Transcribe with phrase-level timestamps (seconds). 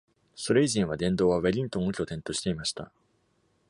[0.33, 2.91] それ以前は、殿堂はウェリントンを拠点としていました。